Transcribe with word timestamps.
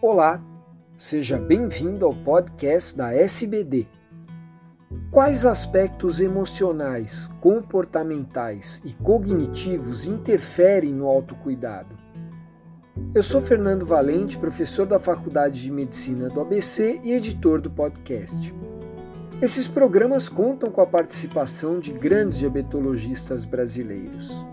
Olá, 0.00 0.40
seja 0.94 1.36
bem-vindo 1.38 2.06
ao 2.06 2.14
podcast 2.14 2.96
da 2.96 3.12
SBD. 3.12 3.88
Quais 5.10 5.44
aspectos 5.44 6.20
emocionais, 6.20 7.28
comportamentais 7.40 8.80
e 8.84 8.94
cognitivos 9.02 10.06
interferem 10.06 10.94
no 10.94 11.08
autocuidado? 11.08 11.96
Eu 13.12 13.24
sou 13.24 13.40
Fernando 13.40 13.84
Valente, 13.84 14.38
professor 14.38 14.86
da 14.86 15.00
Faculdade 15.00 15.60
de 15.60 15.72
Medicina 15.72 16.28
do 16.28 16.42
ABC 16.42 17.00
e 17.02 17.12
editor 17.12 17.60
do 17.60 17.68
podcast. 17.68 18.54
Esses 19.42 19.66
programas 19.66 20.28
contam 20.28 20.70
com 20.70 20.80
a 20.80 20.86
participação 20.86 21.80
de 21.80 21.92
grandes 21.92 22.38
diabetologistas 22.38 23.44
brasileiros. 23.44 24.44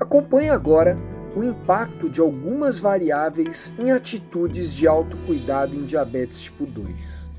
Acompanhe 0.00 0.48
agora 0.48 0.96
o 1.36 1.44
impacto 1.44 2.08
de 2.08 2.20
algumas 2.20 2.78
variáveis 2.78 3.74
em 3.78 3.90
atitudes 3.90 4.74
de 4.74 4.86
autocuidado 4.86 5.74
em 5.74 5.84
diabetes 5.84 6.40
tipo 6.40 6.64
2. 6.64 7.30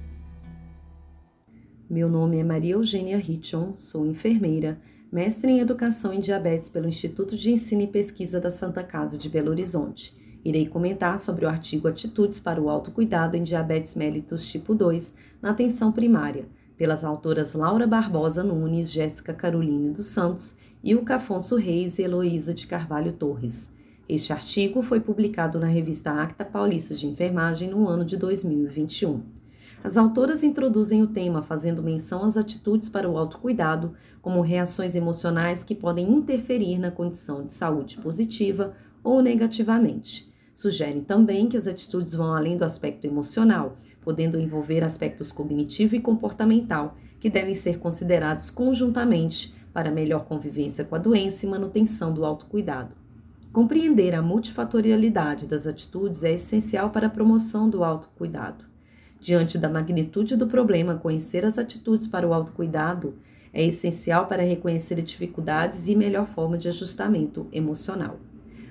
Meu 1.90 2.08
nome 2.08 2.38
é 2.38 2.44
Maria 2.44 2.74
Eugênia 2.76 3.18
Richon, 3.18 3.74
sou 3.76 4.06
enfermeira, 4.06 4.80
mestre 5.12 5.52
em 5.52 5.60
Educação 5.60 6.14
em 6.14 6.20
Diabetes 6.20 6.70
pelo 6.70 6.88
Instituto 6.88 7.36
de 7.36 7.52
Ensino 7.52 7.82
e 7.82 7.88
Pesquisa 7.88 8.40
da 8.40 8.52
Santa 8.52 8.84
Casa 8.84 9.18
de 9.18 9.28
Belo 9.28 9.50
Horizonte. 9.50 10.16
Irei 10.46 10.68
comentar 10.68 11.18
sobre 11.20 11.46
o 11.46 11.50
artigo 11.50 11.88
Atitudes 11.88 12.40
para 12.40 12.62
o 12.62 12.70
Autocuidado 12.70 13.36
em 13.36 13.44
Diabetes 13.44 13.96
mellitus 13.96 14.50
tipo 14.50 14.76
2 14.76 15.14
na 15.42 15.50
atenção 15.50 15.92
primária, 15.92 16.48
pelas 16.78 17.04
autoras 17.04 17.56
Laura 17.56 17.88
Barbosa 17.88 18.44
Nunes, 18.44 18.92
Jéssica 18.92 19.34
Caroline 19.34 19.90
dos 19.90 20.06
Santos, 20.06 20.56
Ilka 20.84 21.16
Afonso 21.16 21.56
Reis 21.58 21.98
e 21.98 22.04
Heloísa 22.04 22.54
de 22.54 22.68
Carvalho 22.68 23.12
Torres. 23.14 23.70
Este 24.10 24.34
artigo 24.34 24.82
foi 24.82 25.00
publicado 25.00 25.60
na 25.60 25.68
revista 25.68 26.10
Acta 26.10 26.44
Paulista 26.44 26.96
de 26.96 27.06
Enfermagem 27.06 27.70
no 27.70 27.88
ano 27.88 28.04
de 28.04 28.18
2021. 28.18 29.22
As 29.84 29.98
autoras 29.98 30.42
introduzem 30.42 31.04
o 31.04 31.08
tema 31.08 31.44
fazendo 31.44 31.84
menção 31.84 32.24
às 32.24 32.36
atitudes 32.36 32.90
para 32.90 33.08
o 33.08 33.20
autocuidado, 33.20 33.94
como 34.20 34.42
reações 34.42 34.96
emocionais 34.96 35.64
que 35.64 35.76
podem 35.76 36.12
interferir 36.12 36.80
na 36.80 36.90
condição 36.90 37.46
de 37.46 37.52
saúde 37.52 38.00
positiva 38.00 38.74
ou 39.04 39.22
negativamente. 39.22 40.28
Sugerem 40.56 41.02
também 41.02 41.48
que 41.48 41.56
as 41.56 41.68
atitudes 41.68 42.16
vão 42.16 42.34
além 42.34 42.58
do 42.58 42.66
aspecto 42.66 43.06
emocional, 43.06 43.78
podendo 44.02 44.40
envolver 44.40 44.84
aspectos 44.84 45.32
cognitivo 45.32 45.96
e 45.96 46.02
comportamental, 46.02 46.98
que 47.20 47.30
devem 47.30 47.54
ser 47.54 47.78
considerados 47.78 48.50
conjuntamente 48.50 49.54
para 49.72 49.92
melhor 49.92 50.26
convivência 50.26 50.84
com 50.84 50.96
a 50.96 51.00
doença 51.00 51.46
e 51.46 51.50
manutenção 51.50 52.12
do 52.12 52.26
autocuidado. 52.26 52.98
Compreender 53.52 54.14
a 54.14 54.22
multifatorialidade 54.22 55.48
das 55.48 55.66
atitudes 55.66 56.24
é 56.24 56.34
essencial 56.34 56.92
para 56.92 57.08
a 57.08 57.10
promoção 57.10 57.68
do 57.68 57.84
autocuidado. 57.84 58.64
Diante 59.20 59.58
da 59.58 59.68
magnitude 59.68 60.36
do 60.36 60.46
problema, 60.46 60.94
conhecer 60.94 61.44
as 61.44 61.58
atitudes 61.58 62.06
para 62.06 62.28
o 62.28 62.34
autocuidado 62.34 63.16
é 63.52 63.66
essencial 63.66 64.28
para 64.28 64.44
reconhecer 64.44 65.02
dificuldades 65.02 65.88
e 65.88 65.96
melhor 65.96 66.28
forma 66.28 66.60
de 66.60 66.68
ajustamento 66.68 67.48
emocional. 67.52 68.20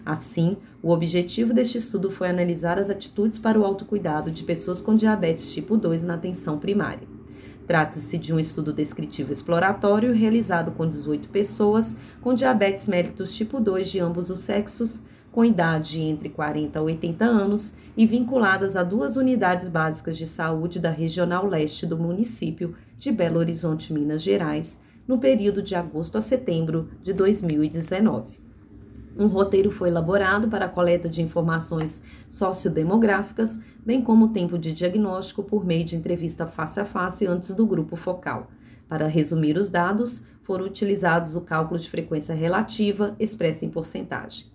Assim, 0.07 0.57
o 0.81 0.93
objetivo 0.93 1.53
deste 1.53 1.79
estudo 1.79 2.09
foi 2.09 2.29
analisar 2.29 2.79
as 2.79 2.89
atitudes 2.89 3.37
para 3.37 3.59
o 3.59 3.65
autocuidado 3.65 4.31
de 4.31 4.45
pessoas 4.45 4.81
com 4.81 4.95
diabetes 4.95 5.53
tipo 5.53 5.77
2 5.77 6.05
na 6.05 6.15
atenção 6.15 6.57
primária. 6.57 7.18
Trata-se 7.69 8.17
de 8.17 8.33
um 8.33 8.41
estudo 8.41 8.73
descritivo 8.73 9.31
exploratório 9.31 10.15
realizado 10.15 10.73
com 10.73 10.89
18 10.89 11.29
pessoas 11.29 11.95
com 12.23 12.33
diabetes 12.33 12.89
mellitus 12.89 13.37
tipo 13.37 13.61
2 13.61 13.91
de 13.91 14.01
ambos 14.01 14.31
os 14.31 14.39
sexos, 14.39 15.03
com 15.31 15.45
idade 15.45 16.01
entre 16.01 16.31
40 16.31 16.79
a 16.79 16.83
80 16.83 17.25
anos 17.27 17.75
e 17.95 18.07
vinculadas 18.07 18.75
a 18.75 18.83
duas 18.83 19.19
unidades 19.19 19.69
básicas 19.69 20.17
de 20.17 20.27
saúde 20.27 20.81
da 20.81 20.91
Regional 20.91 21.47
Leste 21.47 21.85
do 21.85 21.99
município 21.99 22.75
de 22.97 23.13
Belo 23.13 23.39
Horizonte, 23.39 23.93
Minas 23.93 24.23
Gerais, 24.23 24.81
no 25.07 25.19
período 25.19 25.61
de 25.63 25.75
agosto 25.75 26.17
a 26.17 26.23
setembro 26.23 26.89
de 27.03 27.13
2019. 27.13 28.48
Um 29.19 29.27
roteiro 29.27 29.73
foi 29.73 29.89
elaborado 29.89 30.47
para 30.47 30.67
a 30.67 30.69
coleta 30.69 31.09
de 31.09 31.21
informações 31.21 32.01
sociodemográficas, 32.31 33.59
bem 33.85 34.01
como 34.01 34.27
o 34.27 34.29
tempo 34.29 34.57
de 34.57 34.73
diagnóstico 34.73 35.43
por 35.43 35.67
meio 35.67 35.85
de 35.85 35.97
entrevista 35.97 36.47
face 36.47 36.79
a 36.79 36.85
face 36.85 37.27
antes 37.27 37.53
do 37.53 37.67
grupo 37.67 37.97
focal. 37.97 38.49
Para 38.89 39.09
resumir 39.09 39.57
os 39.57 39.71
dados, 39.71 40.23
foram 40.43 40.67
utilizados 40.67 41.35
o 41.35 41.41
cálculo 41.41 41.81
de 41.81 41.91
frequência 41.91 42.33
relativa 42.33 43.17
expressa 43.19 43.65
em 43.65 43.69
porcentagem. 43.69 44.47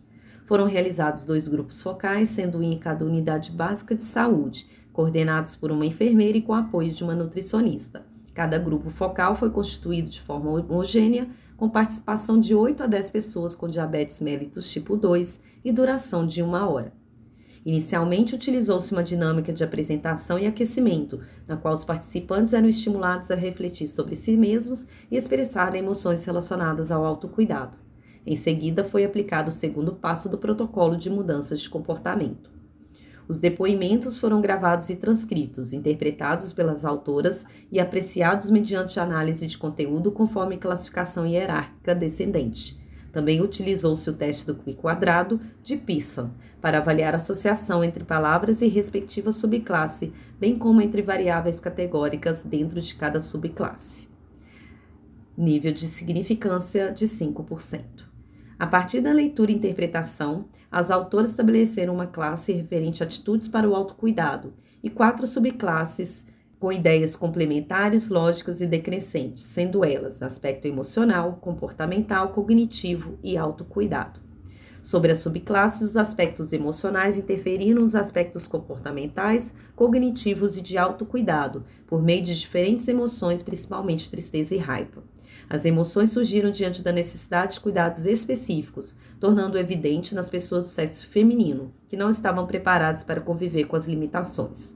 Foram 0.45 0.65
realizados 0.65 1.25
dois 1.25 1.49
grupos 1.49 1.83
focais, 1.83 2.29
sendo 2.29 2.59
um 2.59 2.63
em 2.63 2.77
cada 2.79 3.03
unidade 3.03 3.51
básica 3.51 3.93
de 3.93 4.03
saúde, 4.03 4.65
coordenados 4.93 5.57
por 5.57 5.73
uma 5.73 5.85
enfermeira 5.85 6.37
e 6.37 6.41
com 6.41 6.53
apoio 6.53 6.93
de 6.93 7.03
uma 7.03 7.15
nutricionista. 7.15 8.05
Cada 8.33 8.57
grupo 8.57 8.89
focal 8.89 9.35
foi 9.35 9.49
constituído 9.49 10.09
de 10.09 10.21
forma 10.21 10.49
homogênea 10.51 11.27
com 11.57 11.69
participação 11.69 12.39
de 12.39 12.53
8 12.53 12.83
a 12.83 12.87
10 12.87 13.09
pessoas 13.09 13.55
com 13.55 13.67
diabetes 13.67 14.21
mellitus 14.21 14.71
tipo 14.71 14.97
2 14.97 15.41
e 15.63 15.71
duração 15.71 16.25
de 16.25 16.41
uma 16.41 16.67
hora. 16.67 16.93
Inicialmente, 17.65 18.35
utilizou-se 18.35 18.91
uma 18.91 19.03
dinâmica 19.03 19.53
de 19.53 19.63
apresentação 19.63 20.37
e 20.37 20.45
aquecimento, 20.45 21.21
na 21.47 21.55
qual 21.55 21.73
os 21.73 21.85
participantes 21.85 22.53
eram 22.53 22.67
estimulados 22.67 23.31
a 23.31 23.35
refletir 23.35 23.87
sobre 23.87 24.15
si 24.15 24.35
mesmos 24.35 24.85
e 25.09 25.15
expressar 25.15 25.73
emoções 25.73 26.25
relacionadas 26.25 26.91
ao 26.91 27.05
autocuidado. 27.05 27.77
Em 28.25 28.35
seguida, 28.35 28.83
foi 28.83 29.05
aplicado 29.05 29.49
o 29.49 29.53
segundo 29.53 29.93
passo 29.93 30.27
do 30.27 30.37
protocolo 30.37 30.97
de 30.97 31.09
mudanças 31.09 31.61
de 31.61 31.69
comportamento. 31.69 32.51
Os 33.27 33.39
depoimentos 33.39 34.17
foram 34.17 34.41
gravados 34.41 34.89
e 34.89 34.95
transcritos, 34.95 35.71
interpretados 35.71 36.51
pelas 36.51 36.83
autoras 36.83 37.45
e 37.71 37.79
apreciados 37.79 38.49
mediante 38.49 38.99
análise 38.99 39.47
de 39.47 39.57
conteúdo 39.57 40.11
conforme 40.11 40.57
classificação 40.57 41.25
hierárquica 41.25 41.95
descendente. 41.95 42.81
Também 43.13 43.41
utilizou-se 43.41 44.09
o 44.09 44.13
teste 44.13 44.45
do 44.45 44.55
Q 44.55 44.73
quadrado 44.73 45.39
de 45.61 45.77
Pearson 45.77 46.31
para 46.59 46.79
avaliar 46.79 47.13
a 47.13 47.17
associação 47.17 47.83
entre 47.83 48.03
palavras 48.03 48.61
e 48.61 48.67
respectiva 48.67 49.31
subclasse, 49.31 50.11
bem 50.39 50.57
como 50.57 50.81
entre 50.81 51.01
variáveis 51.01 51.59
categóricas 51.59 52.41
dentro 52.41 52.81
de 52.81 52.95
cada 52.95 53.19
subclasse. 53.19 54.07
Nível 55.37 55.73
de 55.73 55.87
significância 55.87 56.91
de 56.91 57.05
5%. 57.05 57.83
A 58.57 58.65
partir 58.65 59.01
da 59.01 59.11
leitura 59.11 59.51
e 59.51 59.55
interpretação, 59.55 60.45
as 60.73 60.89
autoras 60.89 61.29
estabeleceram 61.29 61.93
uma 61.93 62.07
classe 62.07 62.51
referente 62.51 63.03
a 63.03 63.05
atitudes 63.05 63.47
para 63.47 63.69
o 63.69 63.75
autocuidado 63.75 64.51
e 64.83 64.89
quatro 64.89 65.27
subclasses 65.27 66.25
com 66.59 66.71
ideias 66.71 67.15
complementares, 67.15 68.09
lógicas 68.09 68.59
e 68.59 68.65
decrescentes, 68.65 69.43
sendo 69.43 69.85
elas 69.85 70.23
aspecto 70.23 70.65
emocional, 70.65 71.37
comportamental, 71.39 72.29
cognitivo 72.29 73.19
e 73.21 73.37
autocuidado. 73.37 74.19
Sobre 74.81 75.11
as 75.11 75.19
subclasses, 75.19 75.89
os 75.89 75.95
aspectos 75.95 76.51
emocionais 76.51 77.17
interferiram 77.17 77.83
nos 77.83 77.93
aspectos 77.93 78.47
comportamentais, 78.47 79.53
cognitivos 79.75 80.57
e 80.57 80.61
de 80.61 80.75
autocuidado, 80.75 81.63
por 81.85 82.01
meio 82.01 82.23
de 82.23 82.37
diferentes 82.37 82.87
emoções, 82.87 83.43
principalmente 83.43 84.09
tristeza 84.09 84.55
e 84.55 84.57
raiva. 84.57 85.03
As 85.49 85.65
emoções 85.65 86.09
surgiram 86.11 86.51
diante 86.51 86.81
da 86.81 86.91
necessidade 86.91 87.55
de 87.55 87.59
cuidados 87.59 88.05
específicos, 88.05 88.95
tornando 89.19 89.57
evidente 89.57 90.15
nas 90.15 90.29
pessoas 90.29 90.63
do 90.63 90.69
sexo 90.69 91.07
feminino, 91.07 91.73
que 91.87 91.97
não 91.97 92.09
estavam 92.09 92.45
preparadas 92.47 93.03
para 93.03 93.21
conviver 93.21 93.65
com 93.65 93.75
as 93.75 93.85
limitações. 93.85 94.75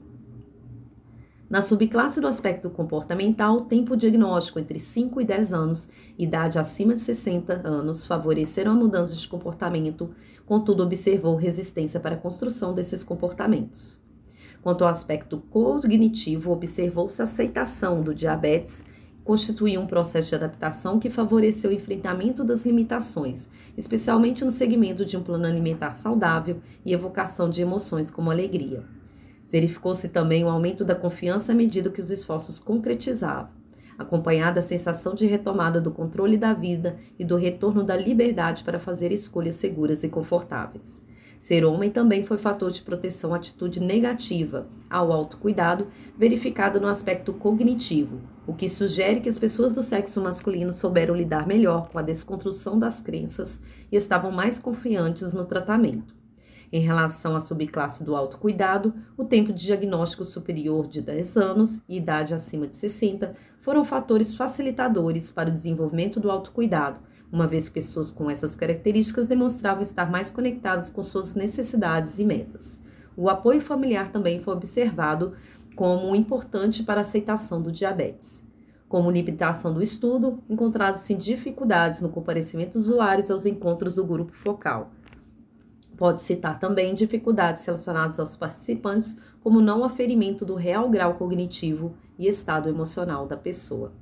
Na 1.50 1.62
subclasse 1.62 2.20
do 2.20 2.26
aspecto 2.26 2.68
comportamental, 2.68 3.62
tempo 3.62 3.96
diagnóstico 3.96 4.58
entre 4.58 4.78
5 4.78 5.18
e 5.18 5.24
10 5.24 5.54
anos, 5.54 5.88
idade 6.18 6.58
acima 6.58 6.94
de 6.94 7.00
60 7.00 7.66
anos, 7.66 8.04
favoreceram 8.04 8.72
a 8.72 8.74
mudança 8.74 9.14
de 9.14 9.26
comportamento, 9.26 10.10
contudo, 10.44 10.82
observou 10.82 11.36
resistência 11.36 11.98
para 11.98 12.16
a 12.16 12.18
construção 12.18 12.74
desses 12.74 13.02
comportamentos. 13.02 13.98
Quanto 14.60 14.84
ao 14.84 14.90
aspecto 14.90 15.38
cognitivo, 15.50 16.52
observou-se 16.52 17.22
aceitação 17.22 18.02
do 18.02 18.14
diabetes 18.14 18.84
constituía 19.28 19.78
um 19.78 19.86
processo 19.86 20.30
de 20.30 20.36
adaptação 20.36 20.98
que 20.98 21.10
favoreceu 21.10 21.68
o 21.68 21.74
enfrentamento 21.74 22.42
das 22.42 22.64
limitações, 22.64 23.46
especialmente 23.76 24.42
no 24.42 24.50
segmento 24.50 25.04
de 25.04 25.18
um 25.18 25.22
plano 25.22 25.44
alimentar 25.44 25.92
saudável 25.92 26.62
e 26.82 26.94
evocação 26.94 27.50
de 27.50 27.60
emoções 27.60 28.10
como 28.10 28.30
alegria. 28.30 28.82
Verificou-se 29.52 30.08
também 30.08 30.46
o 30.46 30.48
aumento 30.48 30.82
da 30.82 30.94
confiança 30.94 31.52
à 31.52 31.54
medida 31.54 31.90
que 31.90 32.00
os 32.00 32.10
esforços 32.10 32.58
concretizavam, 32.58 33.50
acompanhada 33.98 34.54
da 34.54 34.62
sensação 34.62 35.14
de 35.14 35.26
retomada 35.26 35.78
do 35.78 35.90
controle 35.90 36.38
da 36.38 36.54
vida 36.54 36.96
e 37.18 37.22
do 37.22 37.36
retorno 37.36 37.84
da 37.84 37.94
liberdade 37.94 38.64
para 38.64 38.78
fazer 38.78 39.12
escolhas 39.12 39.56
seguras 39.56 40.04
e 40.04 40.08
confortáveis. 40.08 41.02
Ser 41.38 41.64
homem 41.64 41.90
também 41.90 42.24
foi 42.24 42.36
fator 42.36 42.70
de 42.70 42.82
proteção 42.82 43.32
atitude 43.32 43.80
negativa 43.80 44.66
ao 44.90 45.12
autocuidado, 45.12 45.86
verificado 46.16 46.80
no 46.80 46.88
aspecto 46.88 47.32
cognitivo, 47.32 48.20
o 48.46 48.54
que 48.54 48.68
sugere 48.68 49.20
que 49.20 49.28
as 49.28 49.38
pessoas 49.38 49.72
do 49.72 49.82
sexo 49.82 50.20
masculino 50.20 50.72
souberam 50.72 51.14
lidar 51.14 51.46
melhor 51.46 51.90
com 51.90 51.98
a 51.98 52.02
desconstrução 52.02 52.78
das 52.78 53.00
crenças 53.00 53.62
e 53.92 53.96
estavam 53.96 54.32
mais 54.32 54.58
confiantes 54.58 55.32
no 55.32 55.44
tratamento. 55.44 56.18
Em 56.72 56.80
relação 56.80 57.34
à 57.34 57.40
subclasse 57.40 58.04
do 58.04 58.14
autocuidado, 58.14 58.92
o 59.16 59.24
tempo 59.24 59.52
de 59.52 59.64
diagnóstico 59.64 60.24
superior 60.24 60.86
de 60.86 61.00
10 61.00 61.36
anos 61.36 61.82
e 61.88 61.96
idade 61.96 62.34
acima 62.34 62.66
de 62.66 62.76
60 62.76 63.34
foram 63.60 63.84
fatores 63.84 64.34
facilitadores 64.34 65.30
para 65.30 65.48
o 65.48 65.52
desenvolvimento 65.52 66.20
do 66.20 66.30
autocuidado, 66.30 66.98
uma 67.30 67.46
vez 67.46 67.68
que 67.68 67.74
pessoas 67.74 68.10
com 68.10 68.30
essas 68.30 68.56
características 68.56 69.26
demonstravam 69.26 69.82
estar 69.82 70.10
mais 70.10 70.30
conectadas 70.30 70.90
com 70.90 71.02
suas 71.02 71.34
necessidades 71.34 72.18
e 72.18 72.24
metas. 72.24 72.80
O 73.16 73.28
apoio 73.28 73.60
familiar 73.60 74.10
também 74.10 74.40
foi 74.40 74.54
observado 74.54 75.34
como 75.74 76.14
importante 76.16 76.82
para 76.82 77.00
a 77.00 77.02
aceitação 77.02 77.60
do 77.60 77.70
diabetes. 77.70 78.42
Como 78.88 79.10
limitação 79.10 79.72
do 79.74 79.82
estudo, 79.82 80.42
encontraram-se 80.48 81.14
dificuldades 81.14 82.00
no 82.00 82.08
comparecimento 82.08 82.72
dos 82.78 82.88
usuários 82.88 83.30
aos 83.30 83.44
encontros 83.44 83.96
do 83.96 84.04
grupo 84.04 84.32
focal. 84.32 84.90
Pode 85.96 86.22
citar 86.22 86.58
também 86.58 86.94
dificuldades 86.94 87.64
relacionadas 87.66 88.18
aos 88.18 88.34
participantes, 88.34 89.16
como 89.42 89.60
não 89.60 89.84
aferimento 89.84 90.44
do 90.44 90.54
real 90.54 90.88
grau 90.88 91.14
cognitivo 91.14 91.94
e 92.18 92.26
estado 92.26 92.68
emocional 92.68 93.26
da 93.26 93.36
pessoa. 93.36 93.92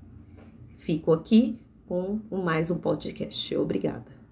Fico 0.77 1.13
aqui 1.13 1.59
com 1.87 2.21
mais 2.31 2.71
um 2.71 2.79
podcast. 2.79 3.57
Obrigada. 3.57 4.26